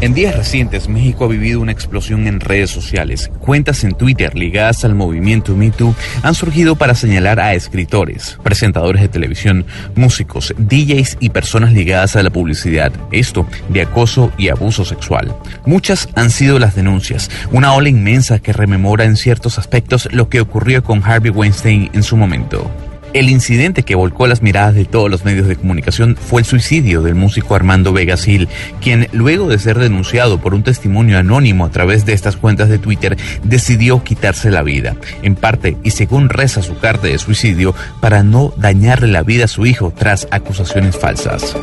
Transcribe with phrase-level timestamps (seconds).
[0.00, 3.32] En días recientes, México ha vivido una explosión en redes sociales.
[3.40, 5.92] Cuentas en Twitter ligadas al movimiento MeToo
[6.22, 9.66] han surgido para señalar a escritores, presentadores de televisión,
[9.96, 12.92] músicos, DJs y personas ligadas a la publicidad.
[13.10, 15.34] Esto de acoso y abuso sexual.
[15.66, 20.40] Muchas han sido las denuncias, una ola inmensa que rememora en ciertos aspectos lo que
[20.40, 22.70] ocurrió con Harvey Weinstein en su momento.
[23.14, 27.02] El incidente que volcó las miradas de todos los medios de comunicación fue el suicidio
[27.02, 28.48] del músico Armando Vega Gil,
[28.80, 32.78] quien luego de ser denunciado por un testimonio anónimo a través de estas cuentas de
[32.78, 38.22] Twitter, decidió quitarse la vida, en parte y según reza su carta de suicidio, para
[38.22, 41.56] no dañarle la vida a su hijo tras acusaciones falsas.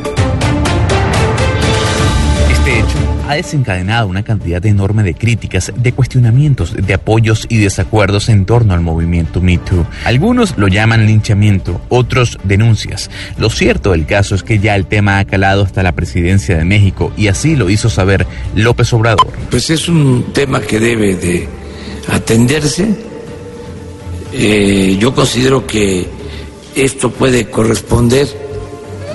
[3.28, 8.74] Ha desencadenado una cantidad enorme de críticas, de cuestionamientos, de apoyos y desacuerdos en torno
[8.74, 9.84] al movimiento Me Too.
[10.04, 13.10] Algunos lo llaman linchamiento, otros denuncias.
[13.38, 16.64] Lo cierto del caso es que ya el tema ha calado hasta la presidencia de
[16.64, 19.32] México y así lo hizo saber López Obrador.
[19.50, 21.48] Pues es un tema que debe de
[22.12, 22.94] atenderse.
[24.32, 26.06] Eh, yo considero que
[26.74, 28.28] esto puede corresponder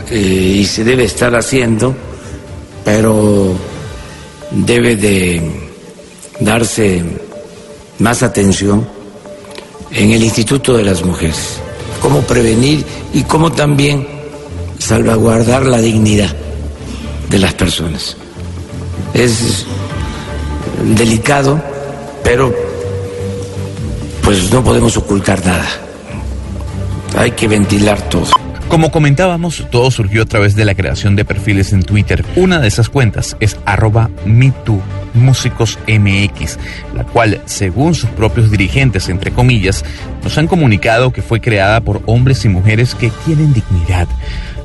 [0.09, 1.95] eh, y se debe estar haciendo
[2.83, 3.55] pero
[4.51, 5.41] debe de
[6.39, 7.03] darse
[7.99, 8.87] más atención
[9.91, 11.59] en el Instituto de las Mujeres,
[12.01, 14.07] cómo prevenir y cómo también
[14.79, 16.35] salvaguardar la dignidad
[17.29, 18.17] de las personas.
[19.13, 19.65] Es
[20.95, 21.61] delicado,
[22.23, 22.53] pero
[24.23, 25.67] pues no podemos ocultar nada.
[27.15, 28.40] Hay que ventilar todo.
[28.71, 32.23] Como comentábamos, todo surgió a través de la creación de perfiles en Twitter.
[32.37, 34.09] Una de esas cuentas es arroba
[36.95, 39.83] la cual, según sus propios dirigentes, entre comillas,
[40.23, 44.07] nos han comunicado que fue creada por hombres y mujeres que tienen dignidad.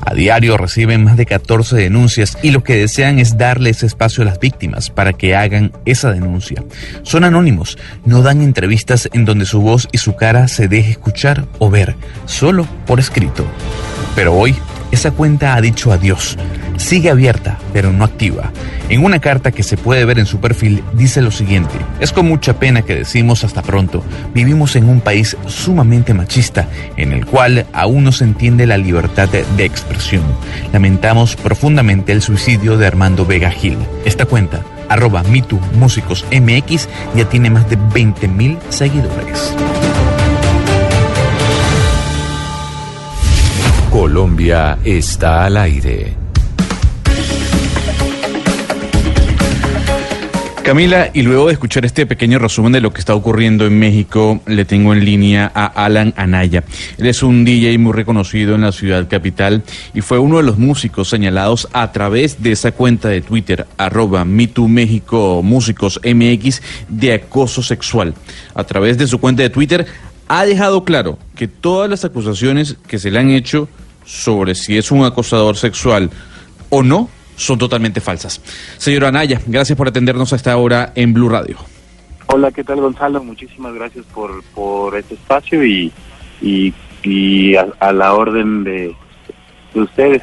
[0.03, 4.23] A diario reciben más de 14 denuncias y lo que desean es darle ese espacio
[4.23, 6.63] a las víctimas para que hagan esa denuncia.
[7.03, 11.47] Son anónimos, no dan entrevistas en donde su voz y su cara se deje escuchar
[11.59, 13.45] o ver, solo por escrito.
[14.17, 14.57] Pero hoy
[14.91, 16.37] esa cuenta ha dicho adiós.
[16.79, 18.51] Sigue abierta, pero no activa.
[18.89, 21.75] En una carta que se puede ver en su perfil dice lo siguiente.
[22.01, 24.03] Es con mucha pena que decimos hasta pronto.
[24.33, 29.29] Vivimos en un país sumamente machista, en el cual aún no se entiende la libertad
[29.29, 30.25] de, expresión.
[30.73, 33.79] Lamentamos profundamente el suicidio de Armando Vega Gil.
[34.05, 39.55] Esta cuenta, arroba MeToo Músicos MX, ya tiene más de 20 mil seguidores.
[43.97, 46.15] Colombia está al aire.
[50.63, 54.43] Camila, y luego de escuchar este pequeño resumen de lo que está ocurriendo en México,
[54.45, 56.63] le tengo en línea a Alan Anaya.
[56.99, 59.63] Él es un DJ muy reconocido en la ciudad capital
[59.95, 64.27] y fue uno de los músicos señalados a través de esa cuenta de Twitter, arroba
[64.27, 68.13] México Músicos MX, de acoso sexual.
[68.55, 69.87] A través de su cuenta de Twitter
[70.29, 73.71] ha dejado claro que todas las acusaciones que se le han hecho
[74.07, 76.11] sobre si es un acosador sexual
[76.71, 78.41] o no son totalmente falsas.
[78.79, 81.59] Señora Anaya, gracias por atendernos a esta hora en Blue Radio.
[82.29, 83.23] Hola, ¿qué tal Gonzalo?
[83.23, 85.93] Muchísimas gracias por, por este espacio y,
[86.41, 88.95] y, a, la orden de,
[89.75, 90.23] de ustedes.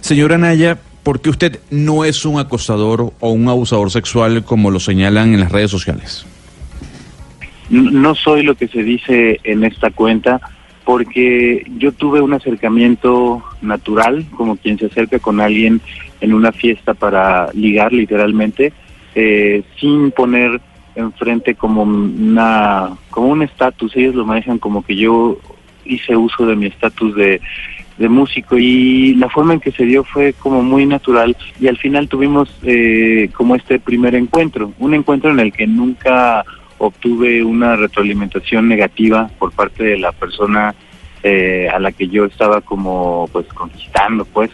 [0.00, 4.80] Señora Anaya, ¿por qué usted no es un acosador o un abusador sexual como lo
[4.80, 6.24] señalan en las redes sociales?
[7.68, 10.40] No soy lo que se dice en esta cuenta
[10.84, 15.80] porque yo tuve un acercamiento natural, como quien se acerca con alguien
[16.20, 18.72] en una fiesta para ligar literalmente,
[19.14, 20.60] eh, sin poner
[20.94, 25.38] enfrente como una como un estatus, ellos lo manejan como que yo
[25.84, 27.40] hice uso de mi estatus de,
[27.98, 31.78] de músico y la forma en que se dio fue como muy natural y al
[31.78, 36.44] final tuvimos eh, como este primer encuentro, un encuentro en el que nunca
[36.86, 40.74] obtuve una retroalimentación negativa por parte de la persona
[41.22, 44.50] eh, a la que yo estaba como pues conquistando pues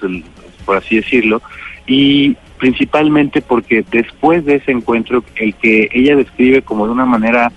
[0.67, 1.41] por así decirlo
[1.87, 7.51] y principalmente porque después de ese encuentro el que ella describe como de una manera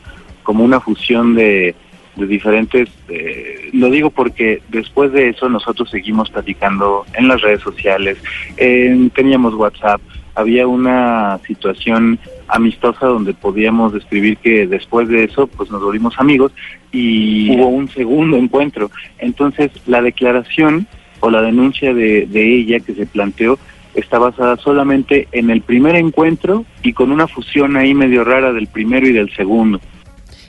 [0.44, 1.76] como una fusión de,
[2.16, 8.18] diferentes eh, lo digo porque después de eso nosotros seguimos platicando en las redes sociales
[8.56, 10.00] teníamos WhatsApp
[10.36, 12.18] había una situación
[12.52, 16.52] amistosa donde podíamos describir que después de eso pues nos volvimos amigos
[16.92, 18.92] y hubo un segundo encuentro.
[19.18, 20.86] Entonces la declaración
[21.22, 23.58] o la denuncia de, de ella que se planteó
[23.96, 28.68] está basada solamente en el primer encuentro y con una fusión ahí medio rara del
[28.68, 29.80] primero y del segundo.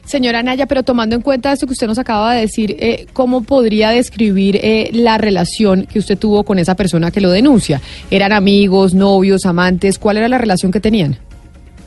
[0.04, 3.44] Señora Naya, pero tomando en cuenta esto que usted nos acaba de decir, eh, ¿cómo
[3.44, 7.80] podría describir eh, la relación que usted tuvo con esa persona que lo denuncia?
[8.10, 9.98] ¿Eran amigos, novios, amantes?
[9.98, 11.16] ¿Cuál era la relación que tenían?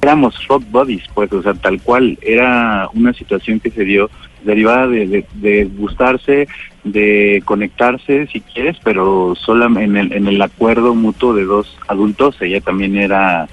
[0.06, 2.20] Éramos rock buddies, pues, o sea, tal cual.
[2.22, 4.12] Era una situación que se dio
[4.44, 6.48] derivada de, gustarse,
[6.84, 12.40] de conectarse, si quieres, pero solo en el, en el acuerdo mutuo de dos adultos.
[12.40, 13.48] Ella también era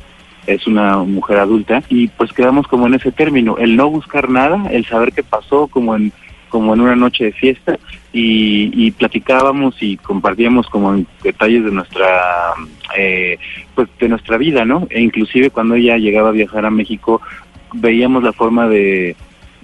[0.46, 4.64] es una mujer adulta y pues quedamos como en ese término, el no buscar nada,
[4.70, 6.12] el saber qué pasó como en
[6.52, 7.78] como en una noche de fiesta
[8.12, 12.52] y, platicábamos y compartíamos como detalles de nuestra
[12.94, 13.38] eh,
[13.75, 14.87] pues de nuestra vida, ¿no?
[14.90, 17.22] E inclusive cuando ella llegaba a viajar a México
[17.72, 19.16] veíamos la forma de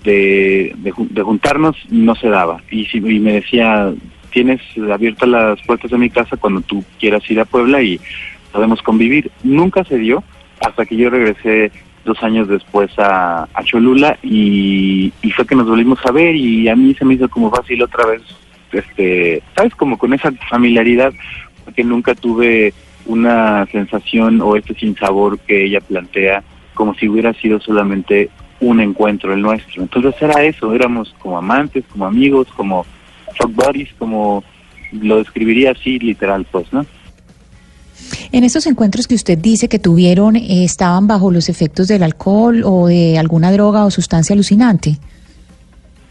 [0.03, 3.93] de, de, juntarnos no se daba y, si, y me decía
[4.31, 8.01] tienes abiertas las puertas de mi casa cuando tú quieras ir a Puebla y
[8.53, 9.31] podemos convivir.
[9.43, 10.25] Nunca se dio,
[10.65, 11.71] hasta que yo regresé
[12.09, 16.95] dos años después a, Cholula y, fue que nos volvimos a ver y a mí
[16.95, 18.23] se me hizo como fácil otra vez,
[18.73, 21.13] este, sabes, como con esa familiaridad,
[21.65, 22.75] porque nunca tuve
[23.07, 26.43] una sensación o este sinsabor que ella plantea
[26.75, 29.83] como si hubiera sido solamente un encuentro el nuestro.
[29.83, 32.85] Entonces era eso, éramos como amantes, como amigos, como
[33.37, 34.43] fuck buddies, como
[34.93, 36.87] lo describiría así literal, pues, ¿no?
[38.31, 42.63] En estos encuentros que usted dice que tuvieron, eh, ¿estaban bajo los efectos del alcohol
[42.65, 44.99] o de alguna droga o sustancia alucinante?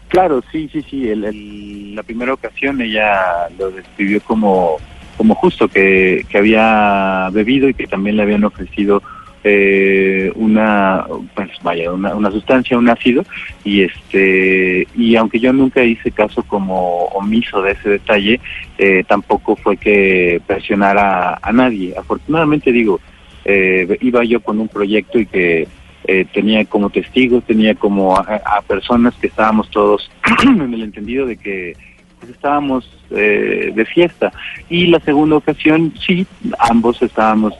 [0.08, 1.14] Claro, sí, sí, sí.
[1.14, 4.78] la primera ocasión ella lo describió como,
[5.16, 9.02] como justo que, que había bebido y que también le habían ofrecido
[9.50, 13.24] eh, una pues vaya una, una, sustancia un ácido
[13.64, 18.40] y este y aunque yo nunca hice caso como omiso de ese detalle
[18.76, 21.94] eh, tampoco fue que presionara a nadie.
[21.96, 23.00] Afortunadamente digo
[23.46, 25.66] eh, iba yo con un proyecto y que
[26.04, 30.10] eh, tenía como testigos tenía como a, personas que estábamos todos
[30.42, 31.74] en el entendido de que
[32.18, 34.30] pues, estábamos de fiesta.
[34.68, 36.26] Y la segunda ocasión sí
[36.58, 37.54] ambos estábamos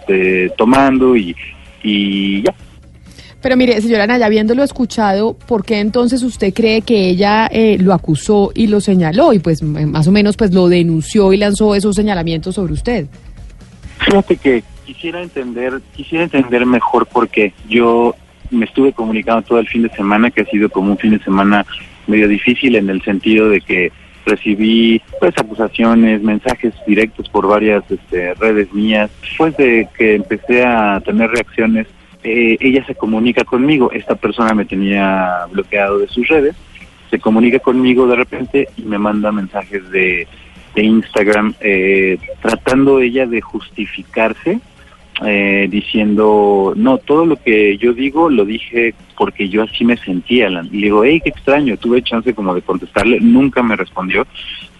[0.58, 1.35] tomando y
[1.82, 2.54] y ya.
[3.40, 7.94] Pero mire, señora Naya, habiéndolo escuchado, ¿por qué entonces usted cree que ella eh, lo
[7.94, 11.94] acusó y lo señaló y pues más o menos pues lo denunció y lanzó esos
[11.94, 13.06] señalamientos sobre usted?
[14.00, 18.16] Fíjate que quisiera entender, quisiera entender mejor porque yo
[18.50, 21.22] me estuve comunicando todo el fin de semana, que ha sido como un fin de
[21.22, 21.64] semana
[22.08, 23.92] medio difícil en el sentido de que
[24.28, 29.10] recibí pues acusaciones, mensajes directos por varias este, redes mías.
[29.22, 31.86] Después de que empecé a tener reacciones,
[32.22, 33.90] eh, ella se comunica conmigo.
[33.92, 36.54] Esta persona me tenía bloqueado de sus redes.
[37.10, 40.28] Se comunica conmigo de repente y me manda mensajes de,
[40.75, 44.60] de Instagram eh, tratando ella de justificarse
[45.24, 50.48] eh, diciendo, no, todo lo que yo digo lo dije porque yo así me sentía.
[50.48, 54.26] Y le digo, hey, qué extraño, tuve chance como de contestarle, nunca me respondió,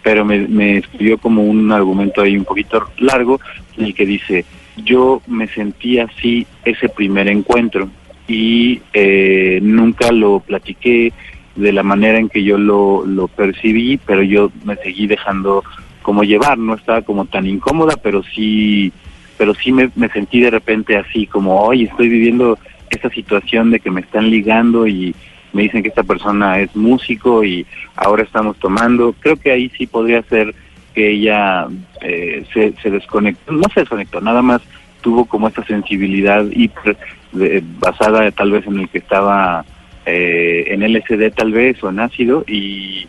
[0.03, 3.41] pero me, me escribió como un argumento ahí un poquito largo
[3.77, 4.45] en el que dice,
[4.85, 7.89] yo me sentí así ese primer encuentro
[8.29, 11.13] y eh, nunca lo platiqué
[11.57, 15.65] de la manera en que yo lo, lo percibí, pero yo me seguí dejando
[16.03, 18.93] como llevar, no estaba como tan incómoda, pero sí
[19.39, 22.59] pero sí me, sentí de repente así como, hoy estoy viviendo
[22.91, 25.15] esta situación de que me están ligando y
[25.53, 27.65] me dicen que esta persona es músico y
[27.97, 29.15] ahora estamos tomando.
[29.21, 30.55] Creo que ahí sí podría ser
[30.95, 31.69] que ella
[32.03, 34.61] eh, se, se desconectó, no se desconectó, nada más
[35.01, 36.97] tuvo como esta sensibilidad hiper
[37.79, 39.65] basada tal vez en el que estaba
[40.07, 43.07] eh, en LSD tal vez o en ácido y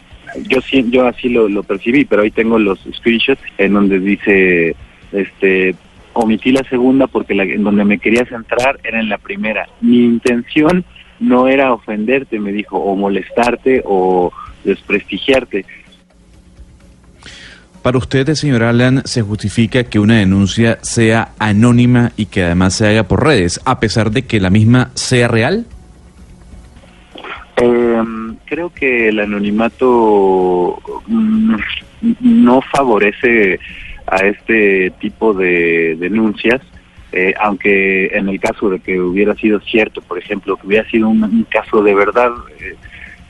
[0.47, 0.59] yo
[0.89, 4.75] yo así lo, lo percibí, pero ahí tengo los screenshots en donde dice
[5.11, 5.75] este
[6.13, 9.67] omití la segunda porque la, en donde me quería centrar era en la primera.
[9.81, 10.85] Mi intención
[11.19, 14.31] no era ofenderte, me dijo, o molestarte o
[14.63, 15.65] desprestigiarte.
[17.81, 22.87] Para usted, señor Alan, ¿se justifica que una denuncia sea anónima y que además se
[22.87, 25.65] haga por redes, a pesar de que la misma sea real?
[27.55, 31.55] Em, creo que el anonimato mm,
[32.19, 33.59] no favorece
[34.11, 36.61] a este tipo de denuncias,
[37.11, 41.09] eh, aunque en el caso de que hubiera sido cierto, por ejemplo, que hubiera sido
[41.09, 42.75] un, caso de verdad, eh,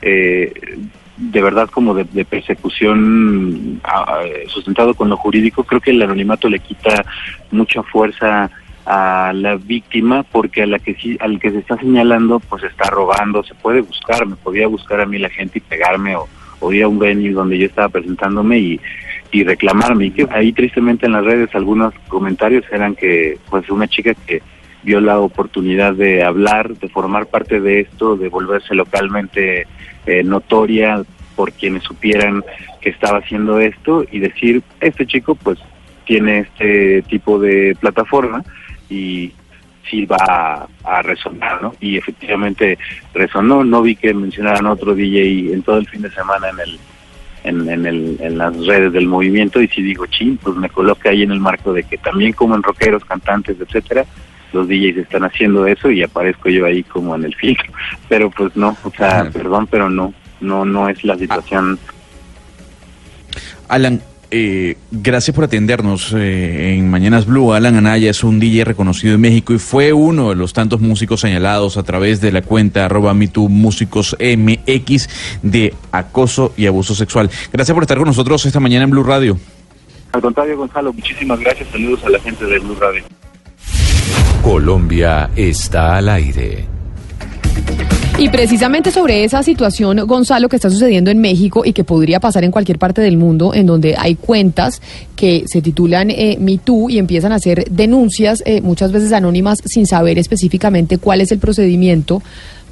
[0.02, 0.52] eh,
[1.16, 3.80] de verdad como de, persecución
[4.48, 7.04] sustentado con lo jurídico, creo que el anonimato le quita
[7.50, 8.50] mucha fuerza
[8.86, 12.90] a la víctima porque a la que sí, al que se está señalando pues está
[12.90, 16.26] robando, se puede buscar, me podía buscar a mí la gente y pegarme o,
[16.60, 18.80] o ir a un venue donde yo estaba presentándome y
[19.32, 20.06] y reclamarme.
[20.06, 24.42] Y que ahí tristemente en las redes algunos comentarios eran que pues una chica que,
[24.82, 29.66] vio la oportunidad de hablar, de formar parte de esto, de volverse localmente
[30.06, 31.02] eh, notoria
[31.36, 32.42] por quienes supieran
[32.80, 35.58] que estaba haciendo esto y decir, este chico pues
[36.04, 38.42] tiene este tipo de plataforma
[38.88, 39.32] y
[39.88, 41.74] sí va a, resonar, ¿no?
[41.80, 42.78] Y efectivamente
[43.14, 46.78] resonó, no vi que mencionaran otro DJ en todo el fin de semana en el
[47.44, 51.22] en, el, en las redes del movimiento y si digo ching, pues me coloca ahí
[51.22, 54.04] en el marco de que también como en rockeros, cantantes, etcétera,
[54.52, 57.72] los DJs están haciendo eso y aparezco yo ahí como en el filtro,
[58.08, 61.78] pero pues no, o sea, perdón, pero no, no, no es la situación.
[63.68, 67.52] Alan, eh, gracias por atendernos eh, en Mañanas Blue.
[67.52, 71.20] Alan Anaya es un DJ reconocido en México y fue uno de los tantos músicos
[71.20, 77.30] señalados a través de la cuenta arroba músicos MX de acoso y abuso sexual.
[77.52, 79.38] Gracias por estar con nosotros esta mañana en Blue Radio.
[80.12, 81.68] Al contrario, Gonzalo, muchísimas gracias.
[81.70, 83.04] Saludos a la gente de Blue Radio.
[84.42, 86.69] Colombia está al aire.
[88.20, 92.44] Y precisamente sobre esa situación, Gonzalo, que está sucediendo en México y que podría pasar
[92.44, 94.82] en cualquier parte del mundo, en donde hay cuentas
[95.16, 96.60] que se titulan eh, Me
[96.90, 101.38] y empiezan a hacer denuncias, eh, muchas veces anónimas, sin saber específicamente cuál es el
[101.38, 102.22] procedimiento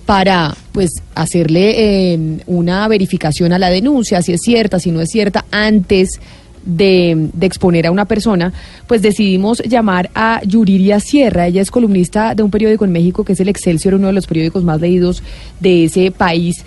[0.04, 5.08] para pues hacerle eh, una verificación a la denuncia, si es cierta, si no es
[5.08, 6.20] cierta, antes
[6.64, 8.52] de, exponer a una persona,
[8.86, 11.46] pues decidimos llamar a Yuriria Sierra.
[11.46, 14.26] Ella es columnista de un periódico en México que es el Excelsior, uno de los
[14.26, 15.22] periódicos más leídos
[15.60, 16.64] de ese país,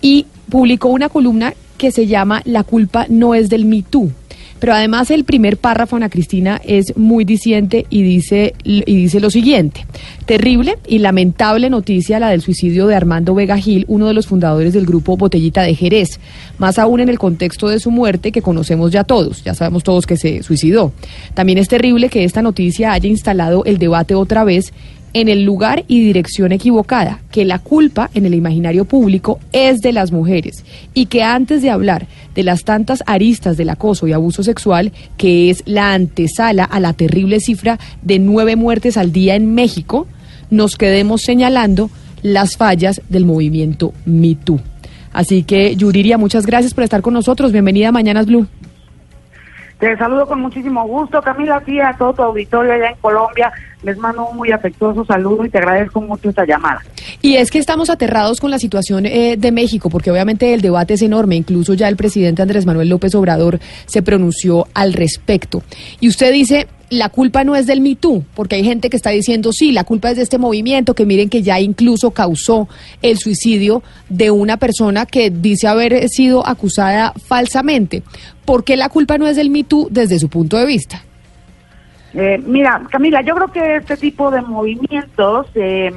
[0.00, 4.10] y publicó una columna que se llama La culpa no es del Me Too.
[4.60, 9.30] Pero además el primer párrafo, Ana Cristina, es muy diciente y dice, y dice lo
[9.30, 9.86] siguiente.
[10.26, 14.72] Terrible y lamentable noticia la del suicidio de Armando Vega Gil, uno de los fundadores
[14.72, 16.20] del grupo Botellita de Jerez.
[16.58, 20.06] Más aún en el contexto de su muerte que conocemos ya todos, ya sabemos todos
[20.06, 20.92] que se suicidó.
[21.34, 24.72] También es terrible que esta noticia haya instalado el debate otra vez
[25.14, 29.92] en el lugar y dirección equivocada, que la culpa en el imaginario público es de
[29.92, 34.42] las mujeres y que antes de hablar de las tantas aristas del acoso y abuso
[34.42, 39.54] sexual, que es la antesala a la terrible cifra de nueve muertes al día en
[39.54, 40.06] México,
[40.50, 41.90] nos quedemos señalando
[42.22, 44.60] las fallas del movimiento MeToo.
[45.12, 47.52] Así que, Yuriria, muchas gracias por estar con nosotros.
[47.52, 48.46] Bienvenida a Mañanas Blue.
[49.78, 53.52] Te saludo con muchísimo gusto, Camila, aquí a todo tu auditorio allá en Colombia.
[53.84, 56.82] Les mando un muy afectuoso saludo y te agradezco mucho esta llamada.
[57.22, 60.94] Y es que estamos aterrados con la situación eh, de México, porque obviamente el debate
[60.94, 61.36] es enorme.
[61.36, 65.62] Incluso ya el presidente Andrés Manuel López Obrador se pronunció al respecto.
[66.00, 67.96] Y usted dice, la culpa no es del Me
[68.34, 71.28] porque hay gente que está diciendo, sí, la culpa es de este movimiento, que miren
[71.28, 72.68] que ya incluso causó
[73.02, 78.02] el suicidio de una persona que dice haber sido acusada falsamente.
[78.44, 81.02] ¿Por qué la culpa no es del Me desde su punto de vista?
[82.14, 85.92] Eh, mira, Camila, yo creo que este tipo de movimientos eh,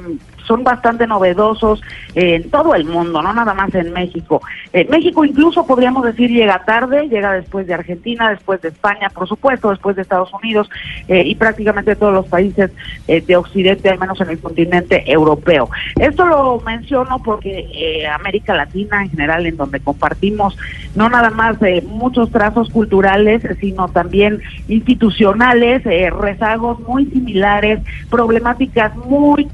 [0.46, 1.80] son bastante novedosos
[2.14, 4.40] en todo el mundo, no nada más en México.
[4.88, 9.70] México incluso podríamos decir llega tarde, llega después de Argentina, después de España, por supuesto,
[9.70, 10.68] después de Estados Unidos
[11.08, 12.70] eh, y prácticamente todos los países
[13.08, 15.70] eh, de Occidente, al menos en el continente europeo.
[15.98, 20.56] Esto lo menciono porque eh, América Latina en general, en donde compartimos
[20.94, 21.56] no nada más
[21.86, 27.80] muchos trazos culturales, sino también institucionales, rezagos muy similares,
[28.10, 29.48] problemáticas muy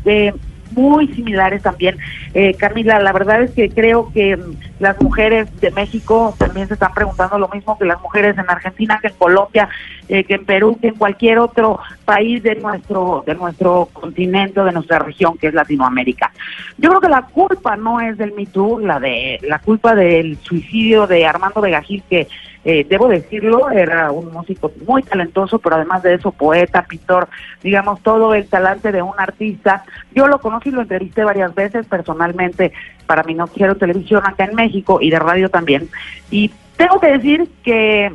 [0.78, 1.98] muy similares también.
[2.34, 6.74] Eh, Camila, la verdad es que creo que mm, las mujeres de México también se
[6.74, 9.68] están preguntando lo mismo que las mujeres en Argentina, que en Colombia,
[10.08, 14.72] eh, que en Perú, que en cualquier otro país de nuestro de nuestro continente, de
[14.72, 16.32] nuestra región, que es Latinoamérica.
[16.78, 18.46] Yo creo que la culpa no es del Me
[18.82, 22.28] la de la culpa del suicidio de Armando Vegagil, que
[22.70, 27.26] eh, debo decirlo, era un músico muy talentoso, pero además de eso, poeta, pintor,
[27.62, 29.84] digamos, todo el talante de un artista.
[30.14, 32.74] Yo lo conocí, lo entrevisté varias veces personalmente
[33.06, 35.88] para mi quiero Televisión acá en México y de radio también.
[36.30, 38.12] Y tengo que decir que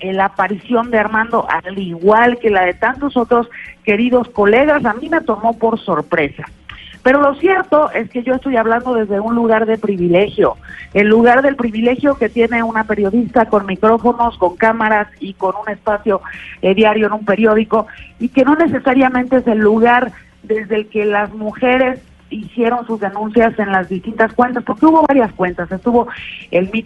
[0.00, 3.48] eh, la aparición de Armando, al igual que la de tantos otros
[3.82, 6.44] queridos colegas, a mí me tomó por sorpresa.
[7.06, 10.56] Pero lo cierto es que yo estoy hablando desde un lugar de privilegio,
[10.92, 15.72] el lugar del privilegio que tiene una periodista con micrófonos, con cámaras y con un
[15.72, 16.20] espacio
[16.62, 17.86] eh, diario en un periódico,
[18.18, 20.10] y que no necesariamente es el lugar
[20.42, 25.32] desde el que las mujeres hicieron sus denuncias en las distintas cuentas, porque hubo varias
[25.34, 25.70] cuentas.
[25.70, 26.08] Estuvo
[26.50, 26.84] el Me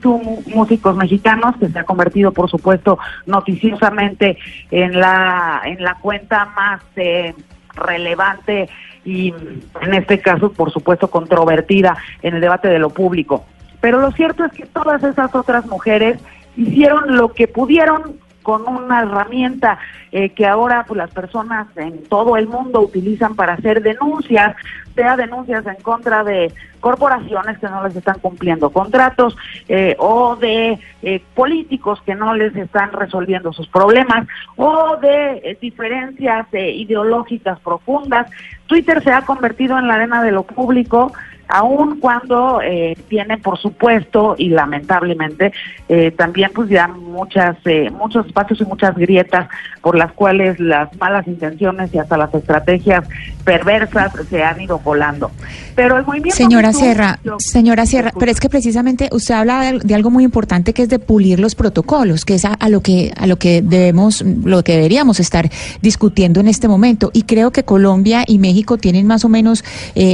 [0.55, 4.37] Músicos Mexicanos, que se ha convertido, por supuesto, noticiosamente
[4.71, 7.33] en la, en la cuenta más eh,
[7.75, 8.69] relevante
[9.05, 9.33] y
[9.81, 13.45] en este caso, por supuesto, controvertida en el debate de lo público.
[13.81, 16.19] Pero lo cierto es que todas esas otras mujeres
[16.57, 18.19] hicieron lo que pudieron
[18.51, 19.79] con una herramienta
[20.11, 24.57] eh, que ahora pues, las personas en todo el mundo utilizan para hacer denuncias,
[24.97, 29.37] sea denuncias en contra de corporaciones que no les están cumpliendo contratos
[29.69, 34.27] eh, o de eh, políticos que no les están resolviendo sus problemas
[34.57, 38.29] o de diferencias ideológicas profundas.
[38.67, 41.13] Twitter se ha convertido en la arena de lo público
[41.51, 45.53] aun cuando eh, tiene, por supuesto, y lamentablemente,
[45.89, 49.49] eh, también pues ya muchas, eh, muchos espacios y muchas grietas
[49.83, 53.09] por las cuales las malas intenciones y hasta las estrategias
[53.45, 55.31] perversas se han ido volando.
[55.75, 56.37] Pero el movimiento...
[56.37, 60.83] Señora Sierra, señora Sierra, pero es que precisamente usted habla de, algo muy importante que
[60.83, 64.63] es de pulir los protocolos, que es a, lo que a lo que debemos, lo
[64.63, 67.11] que deberíamos estar discutiendo en este momento.
[67.13, 69.65] Y creo que Colombia y México tienen más o menos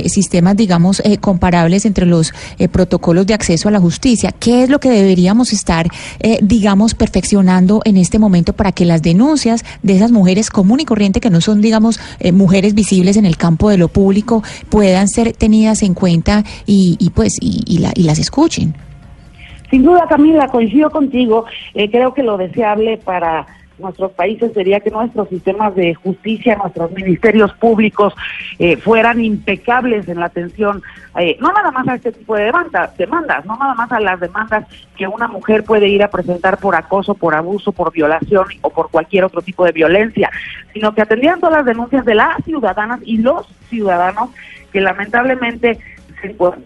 [0.06, 4.30] sistemas, digamos, comparables entre los eh, protocolos de acceso a la justicia.
[4.38, 5.88] ¿Qué es lo que deberíamos estar,
[6.20, 10.84] eh, digamos, perfeccionando en este momento para que las denuncias de esas mujeres común y
[10.84, 15.08] corriente, que no son, digamos, eh, mujeres visibles en el campo de lo público, puedan
[15.08, 18.74] ser tenidas en cuenta y, pues y, las escuchen?
[19.68, 21.44] Sin duda, Camila, coincido contigo.
[21.74, 27.52] creo que lo deseable para nuestros países sería que nuestros sistemas de justicia, nuestros ministerios
[27.54, 28.14] públicos
[28.58, 30.82] eh, fueran impecables en la atención,
[31.18, 34.66] eh, no nada más a este tipo de demandas, no nada más a las demandas
[34.96, 38.90] que una mujer puede ir a presentar por acoso, por abuso, por violación o por
[38.90, 40.30] cualquier otro tipo de violencia,
[40.72, 44.30] sino que atendieran todas las denuncias de las ciudadanas y los ciudadanos
[44.72, 45.78] que lamentablemente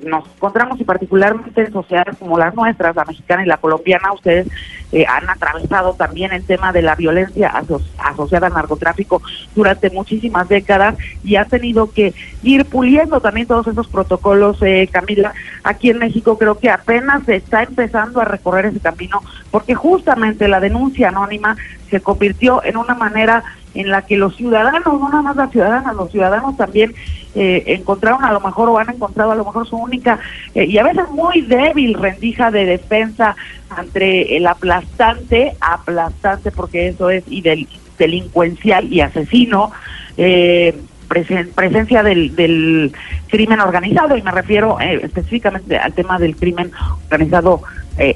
[0.05, 4.47] nos encontramos y particularmente en sociedades como las nuestras, la mexicana y la colombiana, ustedes
[4.93, 7.53] eh, han atravesado también el tema de la violencia
[7.99, 9.23] asociada al narcotráfico
[9.55, 15.33] durante muchísimas décadas y ha tenido que ir puliendo también todos esos protocolos, eh, Camila.
[15.65, 20.49] Aquí en México creo que apenas se está empezando a recorrer ese camino porque justamente
[20.49, 21.57] la denuncia anónima
[21.91, 23.43] se convirtió en una manera
[23.75, 26.95] en la que los ciudadanos, no nada más las ciudadanas, los ciudadanos también
[27.35, 30.19] eh, encontraron a lo mejor o han encontrado a lo mejor su única
[30.53, 33.37] eh, y a veces muy débil rendija de defensa
[33.79, 39.71] entre el aplastante, aplastante porque eso es y del delincuencial y asesino,
[40.17, 42.93] eh, presencia del, del,
[43.29, 46.73] crimen organizado y me refiero específicamente al tema del crimen
[47.05, 47.63] organizado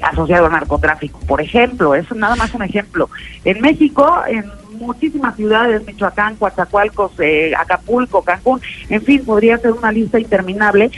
[0.01, 1.19] asociado al narcotráfico.
[1.27, 3.09] Por ejemplo, es nada más un ejemplo.
[3.45, 4.45] En México, en
[4.77, 10.91] muchísimas ciudades, Michoacán, Coatzacoalcos, eh, Acapulco, Cancún, en fin, podría ser una lista interminable,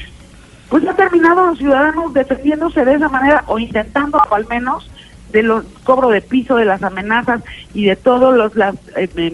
[0.69, 4.89] pues ha terminado los ciudadanos defendiéndose de esa manera o intentando al menos
[5.31, 7.41] de los cobro de piso, de las amenazas
[7.73, 9.33] y de todas las eh, em,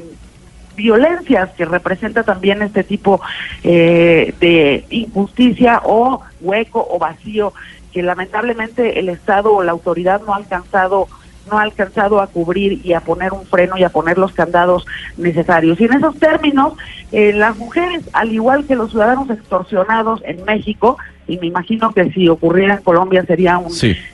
[0.75, 3.21] violencias que representa también este tipo
[3.63, 7.53] eh, de injusticia o hueco o vacío
[7.91, 11.07] que lamentablemente el Estado o la autoridad no ha alcanzado
[11.49, 14.85] no ha alcanzado a cubrir y a poner un freno y a poner los candados
[15.17, 15.79] necesarios.
[15.79, 16.73] Y en esos términos,
[17.11, 22.11] eh, las mujeres, al igual que los ciudadanos extorsionados en México, y me imagino que
[22.11, 23.71] si ocurriera en Colombia sería un,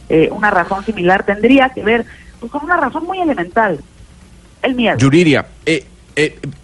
[0.10, 2.06] eh, una razón similar, tendría que ver
[2.40, 3.80] pues, con una razón muy elemental,
[4.62, 4.98] el miedo.
[4.98, 5.86] Yuriria, eh,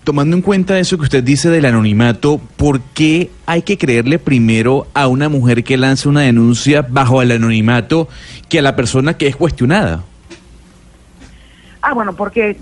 [0.03, 4.87] tomando en cuenta eso que usted dice del anonimato, ¿por qué hay que creerle primero
[4.93, 8.09] a una mujer que lanza una denuncia bajo el anonimato
[8.49, 10.03] que a la persona que es cuestionada?
[11.87, 12.57] Ah, bueno, porque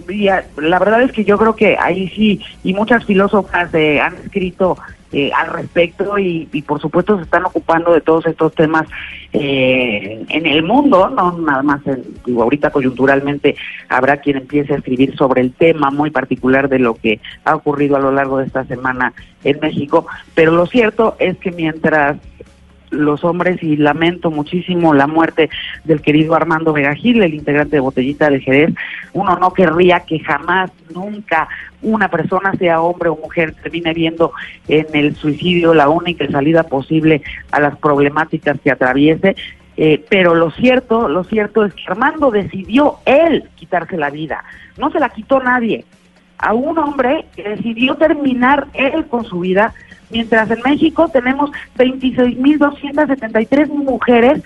[0.57, 4.77] la verdad es que yo creo que ahí sí, y muchas filósofas eh, han escrito
[5.13, 8.85] eh, al respecto y, por supuesto se están ocupando de todos estos temas
[9.31, 11.79] eh, en el mundo, no nada más,
[12.25, 13.55] digo, ahorita coyunturalmente
[13.87, 17.95] habrá quien empiece a escribir sobre el tema muy particular de lo que ha ocurrido
[17.95, 19.13] a lo largo de esta semana
[19.45, 20.05] en México,
[20.35, 22.17] pero lo cierto es que mientras
[22.93, 25.49] los hombres y lamento muchísimo la muerte
[25.83, 28.73] del querido Armando Vega Gil, el integrante de Botellita de Jerez.
[29.13, 31.47] Uno no querría que jamás, nunca
[31.81, 34.31] una persona, sea hombre o mujer, termine viendo
[34.67, 39.35] en el suicidio la única salida posible a las problemáticas que atraviese.
[39.75, 44.43] Eh, pero lo cierto, lo cierto es que Armando decidió él quitarse la vida,
[44.77, 45.85] no se la quitó nadie.
[46.37, 49.73] A un hombre que decidió terminar él con su vida
[50.13, 54.41] mientras en México tenemos 26.273 mujeres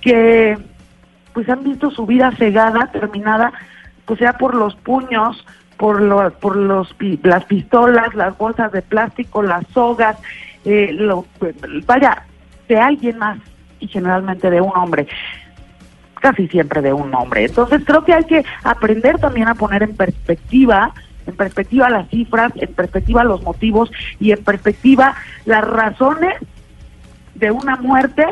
[0.00, 0.56] que
[1.34, 3.52] pues han visto su vida cegada, terminada,
[4.06, 5.44] pues sea por los puños,
[5.76, 10.16] por, lo, por los, las pistolas, las bolsas de plástico, las sogas,
[10.64, 11.26] eh, lo,
[11.86, 12.24] vaya,
[12.68, 13.38] de alguien más
[13.80, 15.06] y generalmente de un hombre
[16.20, 17.46] casi siempre de un hombre.
[17.46, 20.92] Entonces creo que hay que aprender también a poner en perspectiva
[21.26, 26.34] en perspectiva las cifras, en perspectiva los motivos y en perspectiva las razones
[27.34, 28.24] de una muerte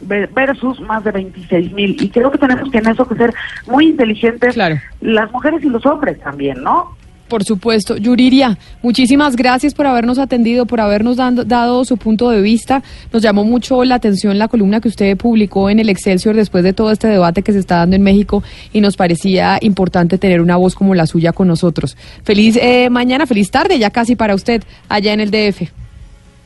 [0.00, 1.96] versus más de 26 mil.
[2.00, 3.34] Y creo que tenemos que en eso que ser
[3.66, 4.76] muy inteligentes Claro.
[5.00, 6.96] las mujeres y los hombres también, ¿no?
[7.28, 7.96] Por supuesto.
[7.98, 12.82] Yuriria, muchísimas gracias por habernos atendido, por habernos dando- dado su punto de vista.
[13.12, 16.72] Nos llamó mucho la atención la columna que usted publicó en el Excelsior después de
[16.72, 20.56] todo este debate que se está dando en México y nos parecía importante tener una
[20.56, 21.96] voz como la suya con nosotros.
[22.24, 25.70] Feliz eh, mañana, feliz tarde ya casi para usted allá en el DF.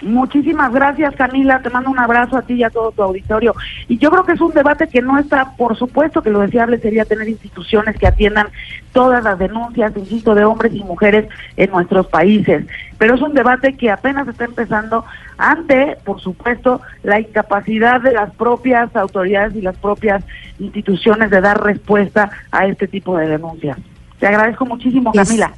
[0.02, 1.62] Muchísimas gracias, Camila.
[1.62, 3.54] Te mando un abrazo a ti y a todo tu auditorio.
[3.86, 6.78] Y yo creo que es un debate que no está, por supuesto, que lo deseable
[6.78, 8.48] sería tener instituciones que atiendan
[8.92, 12.66] todas las denuncias, insisto, de hombres y mujeres en nuestros países.
[12.98, 15.04] Pero es un debate que apenas está empezando
[15.38, 20.24] ante, por supuesto, la incapacidad de las propias autoridades y las propias
[20.58, 23.78] instituciones de dar respuesta a este tipo de denuncias.
[24.18, 25.52] Te agradezco muchísimo, Camila.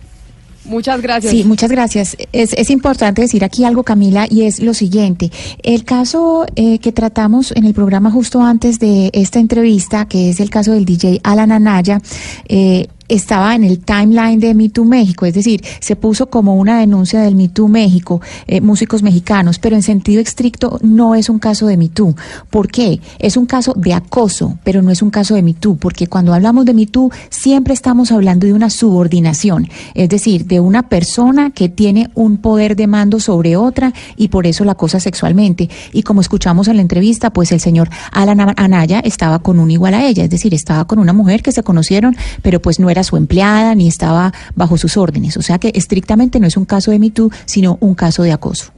[0.64, 1.32] Muchas gracias.
[1.32, 2.16] Sí, muchas gracias.
[2.32, 5.30] Es, es importante decir aquí algo, Camila, y es lo siguiente.
[5.62, 10.40] El caso eh, que tratamos en el programa justo antes de esta entrevista, que es
[10.40, 12.00] el caso del DJ Alan Anaya,
[12.48, 16.78] eh, estaba en el timeline de Me Too México, es decir, se puso como una
[16.78, 21.38] denuncia del Me Too México, eh, músicos mexicanos, pero en sentido estricto no es un
[21.38, 22.14] caso de Me Too.
[22.50, 23.00] ¿Por qué?
[23.18, 26.34] Es un caso de acoso, pero no es un caso de Me Too, porque cuando
[26.34, 31.50] hablamos de Me Too siempre estamos hablando de una subordinación, es decir, de una persona
[31.50, 35.68] que tiene un poder de mando sobre otra y por eso la acosa sexualmente.
[35.92, 39.94] Y como escuchamos en la entrevista, pues el señor Alan Anaya estaba con un igual
[39.94, 43.04] a ella, es decir, estaba con una mujer que se conocieron, pero pues no era
[43.04, 45.36] su empleada ni estaba bajo sus órdenes.
[45.36, 47.12] O sea que estrictamente no es un caso de Me
[47.44, 48.72] sino un caso de acoso.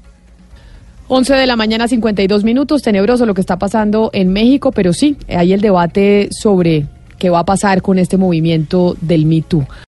[1.09, 2.83] 11 de la mañana, 52 minutos.
[2.83, 6.87] Tenebroso lo que está pasando en México, pero sí, hay el debate sobre
[7.19, 9.45] qué va a pasar con este movimiento del Me.